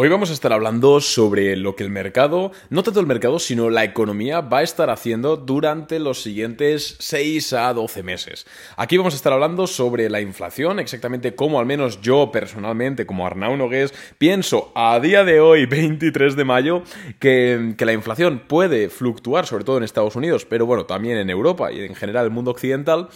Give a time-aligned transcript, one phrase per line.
[0.00, 3.68] Hoy vamos a estar hablando sobre lo que el mercado, no tanto el mercado, sino
[3.68, 8.46] la economía va a estar haciendo durante los siguientes 6 a 12 meses.
[8.76, 13.26] Aquí vamos a estar hablando sobre la inflación, exactamente cómo al menos yo personalmente, como
[13.26, 16.84] Arnau Nogués, pienso a día de hoy, 23 de mayo,
[17.18, 21.28] que, que la inflación puede fluctuar, sobre todo en Estados Unidos, pero bueno, también en
[21.28, 23.08] Europa y en general el mundo occidental.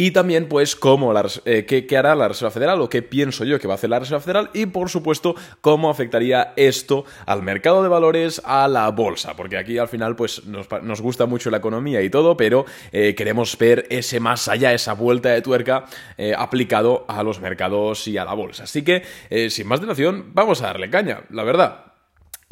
[0.00, 1.12] Y también, pues, cómo
[1.44, 3.98] eh, qué, hará la Reserva Federal o qué pienso yo que va a hacer la
[3.98, 9.36] Reserva Federal y, por supuesto, cómo afectaría esto al mercado de valores, a la bolsa.
[9.36, 13.58] Porque aquí, al final, pues, nos, gusta mucho la economía y todo, pero eh, queremos
[13.58, 15.84] ver ese más allá, esa vuelta de tuerca
[16.16, 18.62] eh, aplicado a los mercados y a la bolsa.
[18.62, 19.02] Así que,
[19.50, 21.89] sin más dilación, vamos a darle caña, la verdad.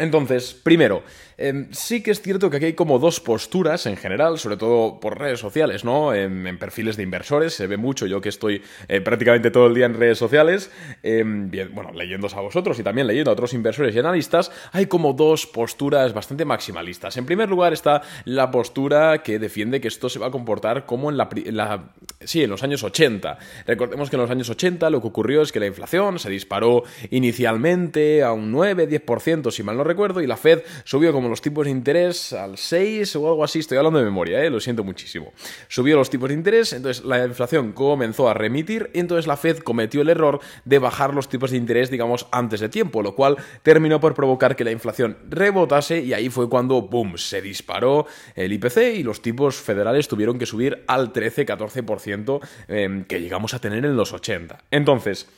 [0.00, 1.02] Entonces, primero,
[1.36, 5.00] em, sí que es cierto que aquí hay como dos posturas en general, sobre todo
[5.00, 6.14] por redes sociales, ¿no?
[6.14, 9.86] En, perfiles de inversores, se ve mucho, yo que estoy eh, prácticamente todo el día
[9.86, 10.70] en redes sociales,
[11.02, 15.14] em, bueno, leyéndose a vosotros y también leyendo a otros inversores y analistas, hay como
[15.14, 17.16] dos posturas bastante maximalistas.
[17.16, 21.10] En primer lugar está la postura que defiende que esto se va a comportar como
[21.10, 21.90] en la, la
[22.24, 23.38] sí, en los años 80.
[23.66, 26.82] Recordemos que en los años 80 lo que ocurrió es que la inflación se disparó
[27.10, 31.66] inicialmente a un 9-10%, si mal no recuerdo, y la Fed subió como los tipos
[31.66, 34.50] de interés al 6 o algo así, estoy hablando de memoria, ¿eh?
[34.50, 35.32] lo siento muchísimo.
[35.68, 39.58] Subió los tipos de interés, entonces la inflación comenzó a remitir, y entonces la Fed
[39.58, 43.36] cometió el error de bajar los tipos de interés, digamos, antes de tiempo, lo cual
[43.62, 48.52] terminó por provocar que la inflación rebotase y ahí fue cuando, boom, se disparó el
[48.52, 53.84] IPC y los tipos federales tuvieron que subir al 13-14% eh, que llegamos a tener
[53.84, 54.58] en los 80.
[54.70, 55.28] Entonces,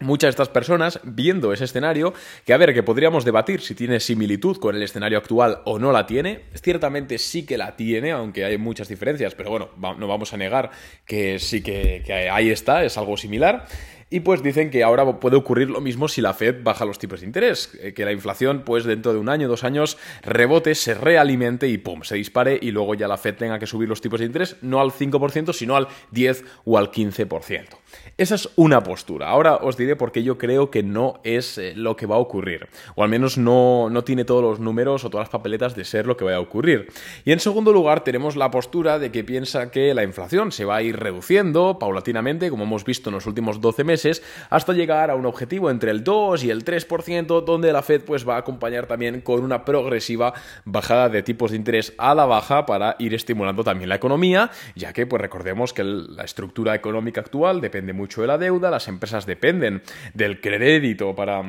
[0.00, 2.12] muchas de estas personas viendo ese escenario,
[2.44, 5.92] que a ver, que podríamos debatir si tiene similitud con el escenario actual o no
[5.92, 10.32] la tiene, ciertamente sí que la tiene, aunque hay muchas diferencias, pero bueno, no vamos
[10.32, 10.70] a negar
[11.06, 13.66] que sí que ahí está, es algo similar.
[14.12, 17.20] Y pues dicen que ahora puede ocurrir lo mismo si la Fed baja los tipos
[17.20, 20.92] de interés, eh, que la inflación pues dentro de un año, dos años, rebote, se
[20.92, 24.20] realimente y pum, se dispare y luego ya la Fed tenga que subir los tipos
[24.20, 27.81] de interés no al 5%, sino al 10 o al 15%.
[28.18, 29.28] Esa es una postura.
[29.28, 32.18] Ahora os diré por qué yo creo que no es eh, lo que va a
[32.18, 35.84] ocurrir, o al menos no, no tiene todos los números o todas las papeletas de
[35.84, 36.88] ser lo que va a ocurrir.
[37.24, 40.76] Y en segundo lugar tenemos la postura de que piensa que la inflación se va
[40.76, 45.14] a ir reduciendo paulatinamente, como hemos visto en los últimos 12 meses, hasta llegar a
[45.14, 48.86] un objetivo entre el 2 y el 3%, donde la Fed pues va a acompañar
[48.86, 53.64] también con una progresiva bajada de tipos de interés a la baja para ir estimulando
[53.64, 58.28] también la economía, ya que pues recordemos que la estructura económica actual depende mucho de
[58.28, 59.82] la deuda, las empresas dependen
[60.14, 61.42] del crédito para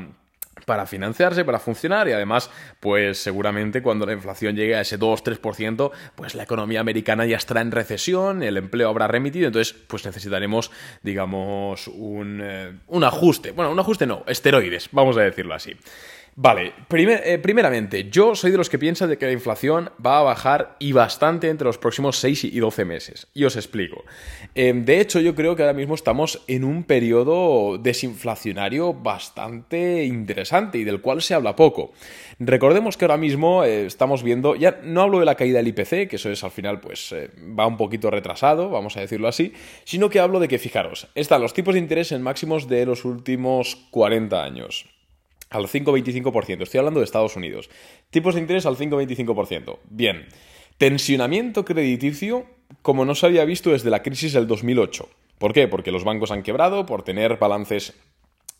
[0.65, 2.49] para financiarse, para funcionar y además,
[2.79, 7.61] pues seguramente cuando la inflación llegue a ese 2-3%, pues la economía americana ya estará
[7.61, 13.51] en recesión, el empleo habrá remitido, entonces pues necesitaremos, digamos, un, eh, un ajuste.
[13.51, 15.75] Bueno, un ajuste no, esteroides, vamos a decirlo así.
[16.35, 20.23] Vale, eh, primeramente, yo soy de los que piensan de que la inflación va a
[20.23, 23.27] bajar y bastante entre los próximos 6 y 12 meses.
[23.35, 24.03] Y os explico.
[24.55, 30.79] Em, de hecho, yo creo que ahora mismo estamos en un periodo desinflacionario bastante interesante
[30.79, 31.91] y del cual se habla poco.
[32.39, 36.09] Recordemos que ahora mismo eh, estamos viendo, ya no hablo de la caída del IPC,
[36.09, 39.53] que eso es al final pues eh, va un poquito retrasado, vamos a decirlo así,
[39.83, 43.05] sino que hablo de que, fijaros, están los tipos de interés en máximos de los
[43.05, 44.92] últimos 40 años
[45.53, 46.63] al 5,25%.
[46.63, 47.69] Estoy hablando de Estados Unidos.
[48.09, 49.79] Tipos de interés al 5,25%.
[49.89, 50.25] Bien.
[50.77, 52.45] Tensionamiento crediticio
[52.81, 55.07] como no se había visto desde la crisis del 2008.
[55.37, 55.67] ¿Por qué?
[55.67, 57.93] Porque los bancos han quebrado por tener balances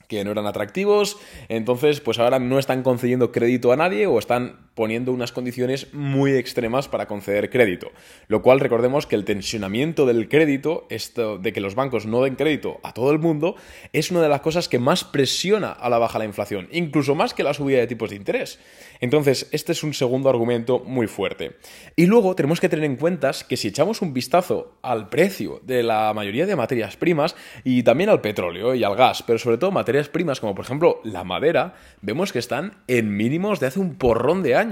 [0.08, 1.18] que no eran atractivos,
[1.50, 6.34] entonces pues ahora no están concediendo crédito a nadie o están poniendo unas condiciones muy
[6.34, 7.91] extremas para conceder crédito.
[8.28, 12.35] Lo cual recordemos que el tensionamiento del crédito, esto de que los bancos no den
[12.35, 13.56] crédito a todo el mundo,
[13.91, 17.33] es una de las cosas que más presiona a la baja la inflación, incluso más
[17.33, 18.59] que la subida de tipos de interés.
[19.00, 21.57] Entonces, este es un segundo argumento muy fuerte.
[21.95, 25.83] Y luego tenemos que tener en cuenta que si echamos un vistazo al precio de
[25.83, 29.72] la mayoría de materias primas y también al petróleo y al gas, pero sobre todo
[29.72, 33.95] materias primas como por ejemplo la madera, vemos que están en mínimos de hace un
[33.95, 34.62] porrón de años.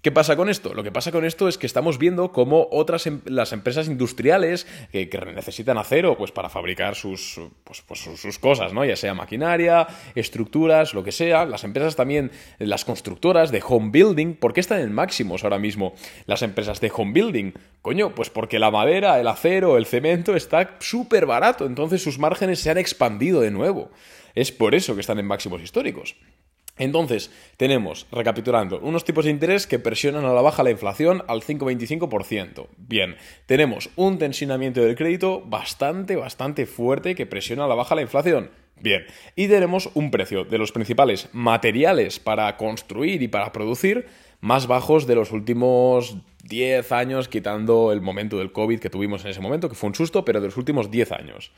[0.00, 0.74] ¿Qué pasa con esto?
[0.74, 4.66] Lo que pasa con esto es que estamos viendo cómo otras em, las empresas industriales
[4.90, 8.84] que, necesitan acero pues para fabricar sus, pues, pues sus, cosas, ¿no?
[8.84, 11.44] Ya sea maquinaria, estructuras, lo que sea.
[11.44, 15.94] Las empresas también, las constructoras de home building, ¿por qué están en máximos ahora mismo
[16.26, 17.52] las empresas de home building?
[17.80, 22.60] Coño, pues porque la madera, el acero, el cemento está súper barato, entonces sus márgenes
[22.60, 23.90] se han expandido de nuevo.
[24.34, 26.16] Es por eso que están en máximos históricos.
[26.82, 31.42] Entonces, tenemos, recapitulando, unos tipos de interés que presionan a la baja la inflación al
[31.42, 32.66] 5,25%.
[32.76, 33.14] Bien,
[33.46, 38.50] tenemos un tensionamiento del crédito bastante, bastante fuerte que presiona a la baja la inflación.
[38.80, 39.04] Bien,
[39.36, 44.08] y tenemos un precio de los principales materiales para construir y para producir
[44.40, 49.30] más bajos de los últimos 10 años, quitando el momento del COVID que tuvimos en
[49.30, 51.52] ese momento, que fue un susto, pero de los últimos 10 años.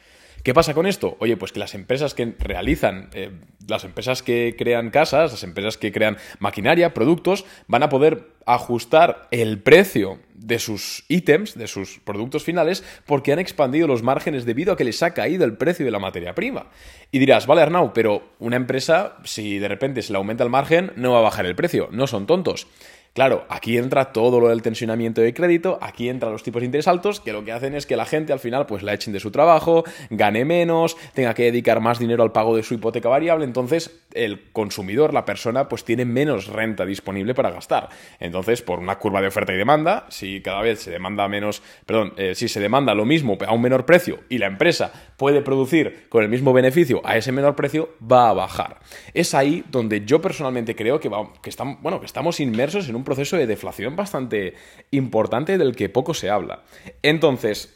[0.45, 1.17] ¿Qué pasa con esto?
[1.21, 3.31] Oye, pues que las empresas que realizan, eh,
[3.67, 9.27] las empresas que crean casas, las empresas que crean maquinaria, productos, van a poder ajustar
[9.31, 14.75] el precio de sus ítems, de sus productos finales, porque han expandido los márgenes debido
[14.75, 16.67] a que les ha caído el precio de la materia prima.
[17.11, 20.93] Y dirás, vale Arnau, pero una empresa, si de repente se le aumenta el margen,
[20.97, 22.67] no va a bajar el precio, no son tontos.
[23.15, 26.89] Claro, aquí entra todo lo del tensionamiento de crédito, aquí entran los tipos de interés
[26.89, 29.21] altos, que lo que hacen es que la gente al final pues la echen de
[29.21, 33.45] su trabajo, gane menos, tenga que dedicar más dinero al pago de su hipoteca variable,
[33.45, 37.89] entonces el consumidor, la persona, pues tiene menos renta disponible para gastar.
[38.19, 42.15] Entonces, por una curva de oferta y demanda, si cada vez se demanda menos, perdón,
[42.17, 46.09] eh, si se demanda lo mismo a un menor precio y la empresa puede producir
[46.09, 48.81] con el mismo beneficio a ese menor precio, va a bajar.
[49.13, 51.11] Es ahí donde yo personalmente creo que,
[51.43, 54.55] que, estamos, bueno, que estamos inmersos en un proceso de deflación bastante
[54.91, 56.65] importante del que poco se habla.
[57.03, 57.75] Entonces,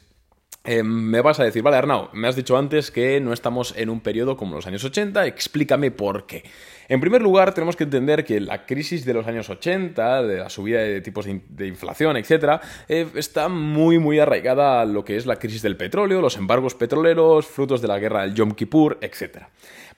[0.65, 3.89] eh, me vas a decir, vale, Arnau, me has dicho antes que no estamos en
[3.89, 6.45] un periodo como los años 80, explícame por qué.
[6.91, 10.49] En primer lugar, tenemos que entender que la crisis de los años 80, de la
[10.49, 15.27] subida de tipos de, inflación, etc., eh, está muy, muy arraigada a lo que es
[15.27, 19.49] la crisis del petróleo, los embargos petroleros, frutos de la guerra del Yom Kippur, etc.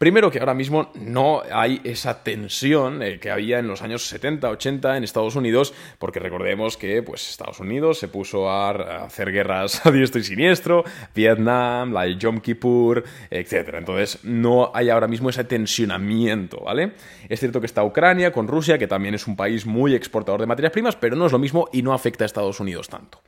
[0.01, 4.49] Primero que ahora mismo no hay esa tensión eh, que había en los años 70,
[4.49, 9.85] 80 en Estados Unidos, porque recordemos que pues, Estados Unidos se puso a hacer guerras
[9.87, 10.85] a diestro y siniestro,
[11.15, 13.75] Vietnam, la Yom Kippur, etc.
[13.75, 16.80] Entonces no hay ahora mismo ese tensionamiento, ¿vale?
[17.29, 20.47] Es cierto que está Ucrania con Rusia, que también es un país muy exportador de
[20.47, 23.21] materias primas, pero no es lo mismo y no afecta a Estados Unidos tanto.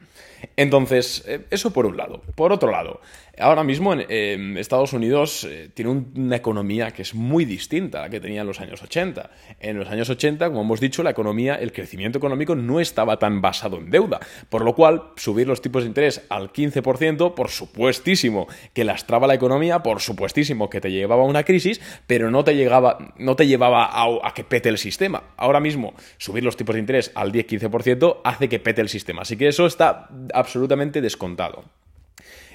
[0.56, 2.22] Entonces, eh, eso por un lado.
[2.34, 3.00] Por otro lado,
[3.38, 8.10] Ahora mismo en Estados Unidos eh, tiene una economía que es muy distinta a la
[8.10, 9.30] que tenía en los años 80.
[9.58, 13.40] En los años 80, como hemos dicho, la economía, el crecimiento económico no estaba tan
[13.40, 14.20] basado en deuda,
[14.50, 19.34] por lo cual subir los tipos de interés al 15%, por supuestísimo que lastraba la
[19.34, 23.46] economía, por supuestísimo que te llevaba a una crisis, pero no te, llegaba, no te
[23.46, 25.22] llevaba a, a que pete el sistema.
[25.38, 29.38] Ahora mismo, subir los tipos de interés al 10-15% hace que pete el sistema, así
[29.38, 31.64] que eso está absolutamente descontado.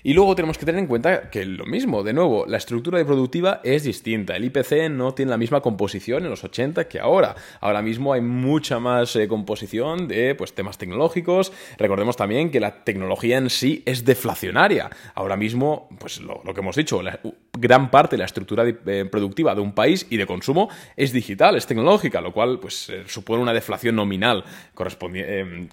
[0.04, 3.60] Y luego tenemos que tener en cuenta que lo mismo, de nuevo, la estructura productiva
[3.64, 4.36] es distinta.
[4.36, 7.36] El IPC no tiene la misma composición en los 80 que ahora.
[7.60, 11.52] Ahora mismo hay mucha más eh, composición de pues, temas tecnológicos.
[11.78, 14.90] Recordemos también que la tecnología en sí es deflacionaria.
[15.14, 17.20] Ahora mismo, pues lo, que hemos dicho, la,
[17.60, 21.56] gran parte de la estructura eh, productiva de un país y de consumo es digital,
[21.56, 24.44] es tecnológica, lo cual pues, eh, supone una deflación nominal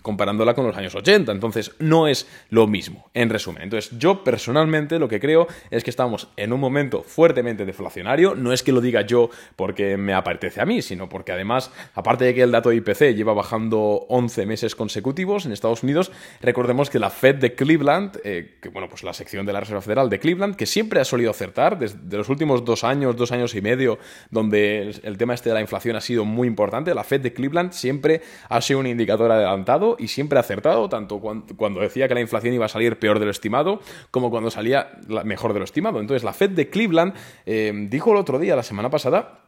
[0.02, 1.32] comparándola con los años 80.
[1.32, 3.64] Entonces, no es lo mismo, en resumen.
[3.64, 8.34] Entonces, yo personalmente lo que creo es que estamos en un momento fuertemente deflacionario.
[8.34, 12.24] No es que lo diga yo porque me apetece a mí, sino porque además, aparte
[12.24, 16.90] de que el dato de IPC lleva bajando 11 meses consecutivos en Estados Unidos, recordemos
[16.90, 20.10] que la Fed de Cleveland, eh, que bueno, pues la sección de la Reserva Federal
[20.10, 23.60] de Cleveland, que siempre ha solido acertar desde los últimos dos años, dos años y
[23.60, 23.98] medio,
[24.30, 27.72] donde el tema este de la inflación ha sido muy importante, la Fed de Cleveland
[27.72, 32.20] siempre ha sido un indicador adelantado y siempre ha acertado, tanto cuando decía que la
[32.20, 33.80] inflación iba a salir peor de lo estimado,
[34.10, 34.92] como cuando salía
[35.24, 36.00] mejor de lo estimado.
[36.00, 37.14] Entonces, la Fed de Cleveland
[37.46, 39.40] eh, dijo el otro día, la semana pasada,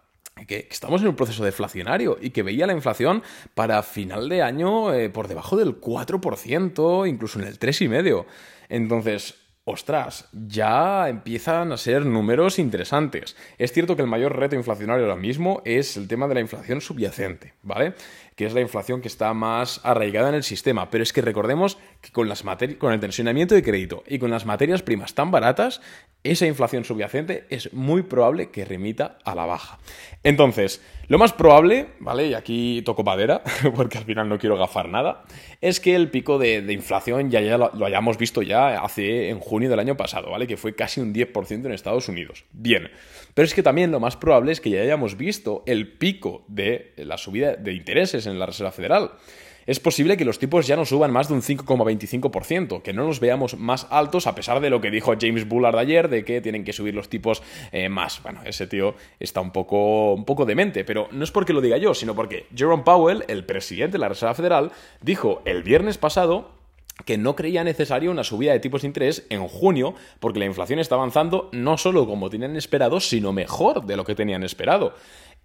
[0.47, 3.23] que estamos en un proceso deflacionario y que veía la inflación
[3.55, 8.27] para final de año eh, por debajo del 4%, incluso en el 3,5%.
[8.69, 13.37] Entonces, ostras, ya empiezan a ser números interesantes.
[13.59, 16.81] Es cierto que el mayor reto inflacionario ahora mismo es el tema de la inflación
[16.81, 17.95] subyacente, ¿vale?
[18.37, 20.89] que es la inflación que está más arraigada en el sistema.
[20.89, 22.45] Pero es que recordemos que con, las
[22.79, 25.81] con el tensionamiento de crédito y con las materias primas tan baratas,
[26.23, 29.79] esa inflación subyacente es muy probable que remita a la baja.
[30.23, 32.29] Entonces, lo más probable, ¿vale?
[32.29, 33.43] Y aquí toco madera,
[33.75, 35.25] porque al final no quiero gafar nada,
[35.61, 39.41] es que el pico de, inflación ya, ya lo, lo, hayamos visto ya hace en
[39.41, 40.47] junio del año pasado, ¿vale?
[40.47, 42.45] Que fue casi un 10% en Estados Unidos.
[42.53, 42.89] Bien,
[43.35, 46.93] pero es que también lo más probable es que ya hayamos visto el pico de
[46.99, 49.11] la subida de intereses en la Reserva Federal.
[49.67, 53.19] Es posible que los tipos ya no suban más de un 5,25%, que no los
[53.19, 56.63] veamos más altos a pesar de lo que dijo James Bullard ayer de que tienen
[56.63, 57.43] que subir los tipos
[57.73, 58.23] eh, más.
[58.23, 61.79] Bueno, ese tío está un poco, un poco demente, pero no es porque lo diga
[61.79, 64.71] yo, sino porque Jerome Powell, el presidente de la Reserva Federal,
[65.01, 66.55] dijo el viernes pasado
[67.05, 70.79] que no creía necesario una subida de tipos de interés en junio porque la inflación
[70.79, 74.95] está avanzando no solo como tenían esperado, sino mejor de lo que tenían esperado.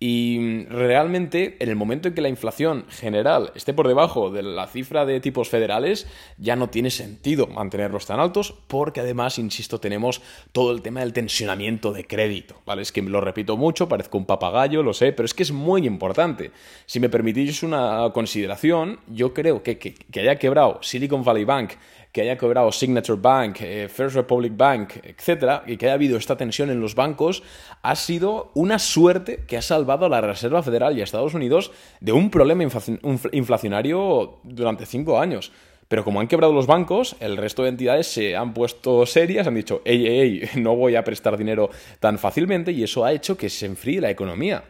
[0.04, 4.66] Y realmente, en el momento en que la inflación general esté por debajo de la
[4.66, 6.08] cifra de tipos federales,
[6.40, 11.14] ya no tiene sentido mantenerlos tan altos, porque además, insisto, tenemos todo el tema del
[11.14, 12.82] tensionamiento de crédito, ¿vale?
[12.82, 15.86] Es que lo repito mucho, parezco un papagayo, lo sé, pero es que es muy
[15.86, 16.50] importante.
[16.88, 21.74] Si me permitís una consideración, yo creo que, que, que haya quebrado Silicon Valley Bank
[22.12, 26.36] que haya quebrado Signature Bank, eh, First Republic Bank, etcétera, y que haya habido esta
[26.36, 27.44] tensión en los bancos,
[27.82, 31.72] ha sido una suerte que ha salvado a la Reserva Federal y a Estados Unidos
[32.00, 35.52] de un problema inflacionario durante cinco años.
[35.92, 39.56] Pero como han quebrado los bancos, el resto de entidades se han puesto serias, han
[39.56, 43.36] dicho, ey, ey, ey, no voy a prestar dinero tan fácilmente y eso ha hecho
[43.36, 44.64] que se enfríe la economía.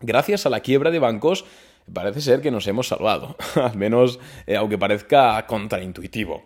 [0.00, 1.44] Gracias a la quiebra de bancos,
[1.92, 6.44] parece ser que nos hemos salvado, al menos eh, aunque parezca contraintuitivo.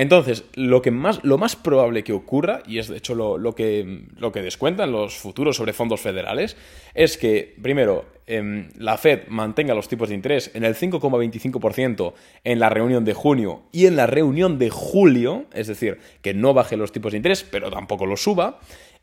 [0.00, 4.04] Entonces, lo, que más, lo más probable que ocurra, y es de hecho lo, que,
[4.16, 6.56] lo que descuentan los futuros sobre fondos federales,
[6.94, 12.14] es que, primero, em, la Fed mantenga los tipos de interés en el 5,25%
[12.44, 16.54] en la reunión de junio y en la reunión de julio, es decir, que no
[16.54, 18.60] baje los tipos de interés, pero tampoco los suba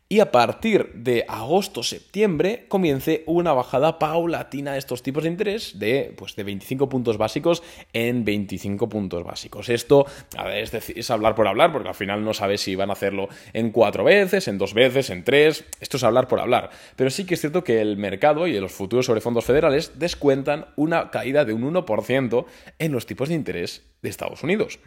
[0.08, 6.14] y a partir de agosto-septiembre comience una bajada paulatina de estos tipos de interés de,
[6.16, 9.68] pues, de 25 puntos básicos en 25 puntos básicos.
[9.68, 10.06] Esto
[10.52, 14.04] es, hablar por hablar, porque al final no sabes si van a hacerlo en cuatro
[14.04, 15.64] veces, en dos veces, en tres.
[15.80, 16.70] Esto es hablar por hablar.
[16.94, 20.66] Pero sí que es cierto que el mercado y los futuros sobre fondos federales descuentan
[20.76, 22.46] una caída de un 1%
[22.78, 24.78] en los tipos de interés de Estados Unidos.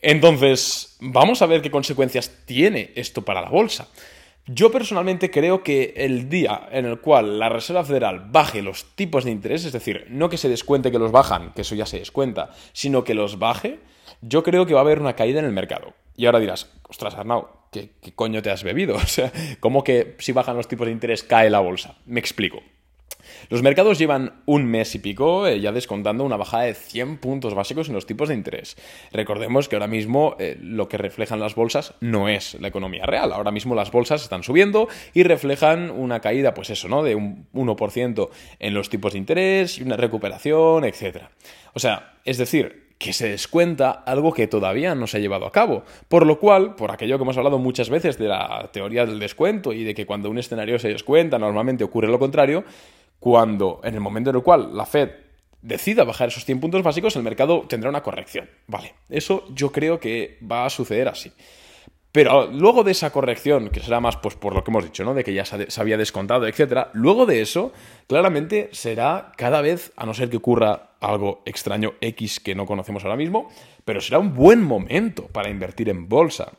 [0.00, 3.88] Entonces, vamos a ver qué consecuencias tiene esto para la bolsa.
[4.48, 9.24] Yo personalmente creo que el día en el cual la Reserva Federal baje los tipos
[9.24, 11.98] de interés, es decir, no que se descuente que los bajan, que eso ya se
[11.98, 13.80] descuenta, sino que los baje,
[14.20, 15.94] yo creo que va a haber una caída en el mercado.
[16.16, 18.94] Y ahora dirás, ostras, Arnau, ¿qué, qué coño te has bebido?
[19.02, 21.98] O sea, ¿cómo que si bajan los tipos de interés cae la bolsa?
[22.06, 22.62] Me explico.
[23.48, 27.54] Los mercados llevan un mes y pico eh, ya descontando una bajada de 100 puntos
[27.54, 28.76] básicos en los tipos de interés.
[29.12, 33.32] Recordemos que ahora mismo eh, lo que reflejan las bolsas no es la economía real.
[33.32, 37.02] Ahora mismo las bolsas están subiendo y reflejan una caída, pues eso, ¿no?
[37.02, 38.28] De un 1%
[38.58, 41.24] en los tipos de interés y una recuperación, etc.
[41.74, 45.52] O sea, es decir, que se descuenta algo que todavía no se ha llevado a
[45.52, 45.84] cabo.
[46.08, 49.72] Por lo cual, por aquello que hemos hablado muchas veces de la teoría del descuento
[49.72, 52.64] y de que cuando un escenario se descuenta normalmente ocurre lo contrario,
[53.18, 55.10] cuando en el momento en el cual la Fed
[55.62, 58.48] decida bajar esos 100 puntos básicos, el mercado tendrá una corrección.
[58.66, 61.32] Vale, eso yo creo que va a suceder así.
[62.16, 65.12] Pero luego de esa corrección, que será más pues, por lo que hemos dicho, ¿no?
[65.12, 66.86] De que ya se, había descontado, etc.
[66.94, 67.74] Luego de eso,
[68.06, 73.04] claramente será cada vez, a no ser que ocurra algo extraño X que no conocemos
[73.04, 73.50] ahora mismo,
[73.84, 76.52] pero será un buen momento para invertir en bolsa,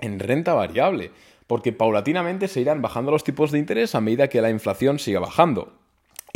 [0.00, 1.10] en renta variable,
[1.46, 5.20] porque paulatinamente se irán bajando los tipos de interés a medida que la inflación siga
[5.20, 5.83] bajando.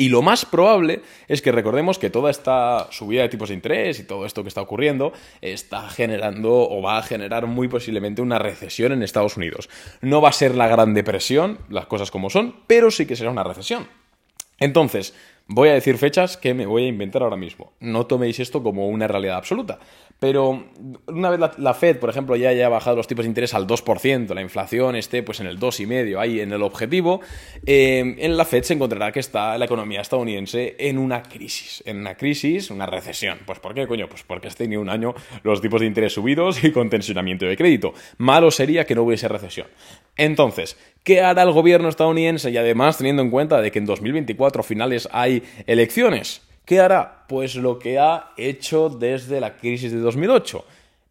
[0.00, 3.99] Y lo más probable es que recordemos que toda esta subida de tipos de interés
[3.99, 8.38] y todo esto que está ocurriendo está generando o va a generar muy posiblemente una
[8.38, 9.69] recesión en Estados Unidos.
[10.00, 13.33] No va a ser la gran depresión, las cosas como son, pero sí que será
[13.33, 13.88] una recesión.
[14.61, 15.14] Entonces,
[15.49, 17.73] voy a decir fechas que me voy a inventar ahora mismo.
[17.81, 19.78] No toméis esto como una realidad absoluta.
[20.21, 20.64] Pero
[21.07, 24.35] una vez la, Fed, por ejemplo, ya haya bajado los tipos de interés al 2%,
[24.35, 27.21] la inflación esté pues en el 2,5%, ahí en el objetivo,
[27.64, 31.99] eh, en la Fed se encontrará que está la economía estadounidense en una crisis, en
[31.99, 33.38] una crisis, una recesión.
[33.47, 34.09] Pues ¿por qué, coño?
[34.09, 35.14] Pues porque has tenido un año
[35.45, 37.95] los tipos de interés subidos y con tensionamiento de crédito.
[38.17, 39.69] Malo sería que no hubiese recesión.
[40.17, 42.50] Entonces, ¿qué hará el gobierno estadounidense?
[42.50, 47.25] Y además, teniendo en cuenta de que en 2024 finales hay elecciones, ¿Qué hará?
[47.28, 50.67] Pues lo que ha hecho desde la crisis de 2008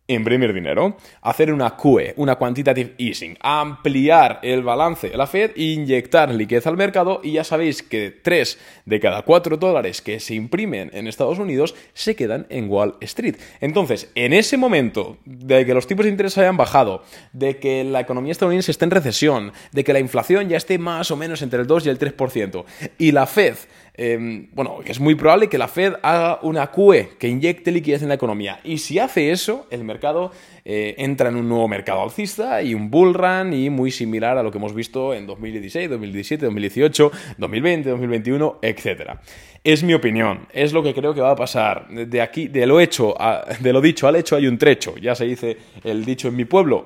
[0.07, 6.33] imprimir dinero, hacer una QE, una quantitative easing, ampliar el balance de la Fed, inyectar
[6.33, 10.89] liquidez al mercado y ya sabéis que 3 de cada 4 dólares que se imprimen
[10.93, 13.35] en Estados Unidos se quedan en Wall Street.
[13.59, 17.99] Entonces, en ese momento de que los tipos de interés hayan bajado, de que la
[17.99, 21.59] economía estadounidense esté en recesión, de que la inflación ya esté más o menos entre
[21.59, 22.65] el 2 y el 3%,
[22.97, 23.55] y la Fed
[23.99, 28.09] Em, bueno, es muy probable que la Fed haga una QE, que inyecte liquidez en
[28.09, 28.59] la economía.
[28.63, 30.31] Y si hace eso, el mercado
[30.65, 34.43] eh, entra en un nuevo mercado alcista y un bull run y muy similar a
[34.43, 39.13] lo que hemos visto en 2016, 2017, 2018, 2020, 2021, etc.
[39.63, 41.87] Es mi opinión, es lo que creo que va a pasar.
[41.89, 43.15] De aquí, de lo hecho,
[43.59, 46.45] de lo dicho al hecho hay un trecho, ya se dice el dicho en mi
[46.45, 46.85] pueblo.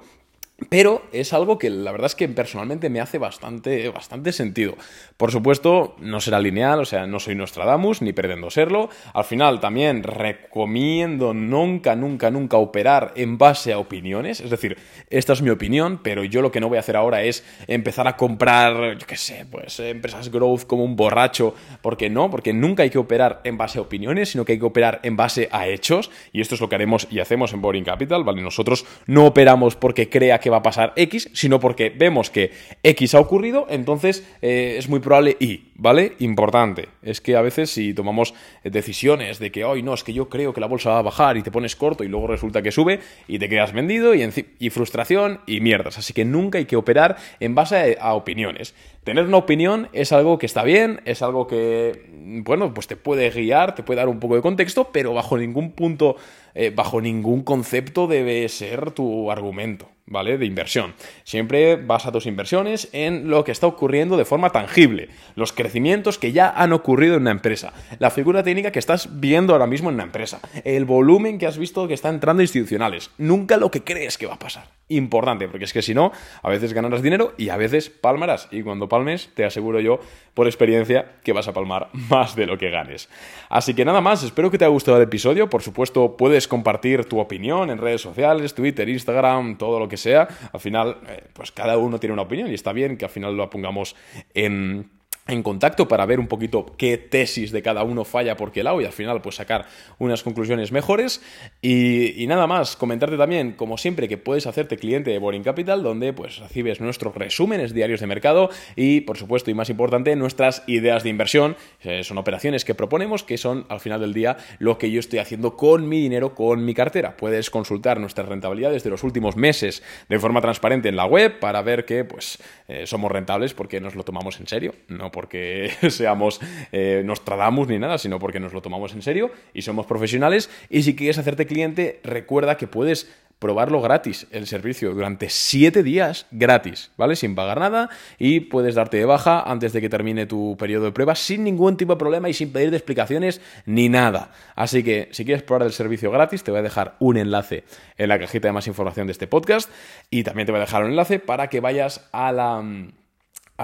[0.70, 4.75] Pero es algo que la verdad es que personalmente me hace bastante, bastante sentido.
[5.18, 8.89] Por supuesto, no será lineal, o sea, no soy Nostradamus, ni pretendo serlo.
[9.13, 14.39] Al final también recomiendo nunca, nunca, nunca operar en base a opiniones.
[14.39, 14.77] Es decir,
[15.10, 18.08] esta es mi opinión, pero yo lo que no voy a hacer ahora es empezar
[18.08, 21.56] a comprar, yo qué sé, pues empresas growth como un borracho.
[21.82, 22.30] ¿Por qué no?
[22.30, 25.18] Porque nunca hay que operar en base a opiniones, sino que hay que operar en
[25.18, 26.12] base a hechos.
[26.32, 28.41] Y esto es lo que haremos y hacemos en Boring Capital, ¿vale?
[28.41, 32.51] Nosotros no operamos porque crea que va a pasar X, sino porque vemos que
[32.84, 36.13] X ha ocurrido, entonces eh, es muy probable Y, ¿vale?
[36.20, 36.89] Importante.
[37.01, 40.53] Es que a veces si tomamos decisiones de que hoy no, es que yo creo
[40.53, 43.00] que la bolsa va a bajar y te pones corto y luego resulta que sube
[43.27, 45.98] y te quedas vendido y, frustración y mierdas.
[45.98, 48.75] Así que nunca hay que operar en base a, opiniones.
[49.03, 52.05] Tener una opinión es algo que está bien, es algo que,
[52.43, 55.72] bueno, pues te puede guiar, te puede dar un poco de contexto, pero bajo ningún
[55.72, 56.17] punto,
[56.53, 59.89] eh, bajo ningún concepto debe ser tu argumento.
[60.12, 60.38] ¿Vale?
[60.38, 60.94] De inversión.
[61.24, 66.34] Siempre basa tus inversiones en lo que está ocurriendo de forma tangible, los crecimientos que
[66.34, 69.96] ya han ocurrido en una empresa, la figura técnica que estás viendo ahora mismo en
[69.96, 74.18] una empresa, el volumen que has visto que está entrando institucionales, nunca lo que crees
[74.18, 74.65] que va a pasar.
[74.89, 76.12] Importante, porque es que si no,
[76.44, 78.50] a veces ganarás dinero y a veces palmarás.
[78.51, 80.01] Y cuando palmes, te aseguro yo,
[80.34, 83.08] por experiencia, que vas a palmar más de lo que ganes.
[83.48, 85.50] Así que nada más, espero que te haya gustado el episodio.
[85.50, 90.27] Por supuesto, puedes compartir tu opinión en redes sociales, Twitter, Instagram, todo lo que sea,
[90.51, 93.36] al final, eh, pues cada uno tiene una opinión y está bien que al final
[93.36, 93.96] lo pongamos
[94.34, 98.63] en en contacto para ver un poquito qué tesis de cada uno falla por qué
[98.63, 99.68] lado y al final pues sacar
[100.00, 101.22] unas conclusiones mejores
[101.62, 106.12] y, nada más, comentarte también como siempre que puedes hacerte cliente de Boring Capital donde
[106.12, 111.04] pues recibes nuestros resúmenes diarios de mercado y por supuesto y más importante nuestras ideas
[111.04, 114.90] de inversión, eh, son operaciones que proponemos que son al final del día lo que
[114.90, 117.16] yo estoy haciendo con mi dinero, con mi cartera.
[117.16, 121.62] Puedes consultar nuestras rentabilidades de los últimos meses de forma transparente en la web para
[121.62, 126.39] ver que pues eh, somos rentables porque nos lo tomamos en serio, no porque seamos
[126.72, 130.50] eh, Nostradamus ni nada, sino porque nos lo tomamos en serio y somos profesionales.
[130.70, 133.10] Y si quieres hacerte cliente, recuerda que puedes
[133.41, 137.15] probarlo gratis, el servicio, durante 7 días gratis, ¿vale?
[137.15, 137.89] Sin pagar nada
[138.20, 141.75] y puedes darte de baja antes de que termine tu periodo de prueba sin ningún
[141.75, 144.30] tipo de problema y sin pedir explicaciones ni nada.
[144.56, 147.63] Así que si quieres probar el servicio gratis, te voy a dejar un enlace
[147.98, 149.72] en la cajita de más información de este podcast
[150.12, 152.63] y también te voy a dejar un enlace para que vayas a la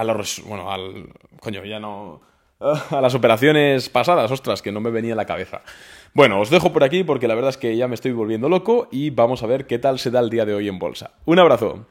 [0.00, 1.08] a los, bueno, al,
[1.40, 2.20] coño, ya no,
[2.60, 5.62] a las operaciones pasadas, ostras, que no me venía a la cabeza.
[6.14, 8.88] Bueno, os dejo por aquí porque la verdad es que ya me estoy volviendo loco
[8.90, 11.12] y vamos a ver qué tal se da el día de hoy en bolsa.
[11.26, 11.86] Un abrazo.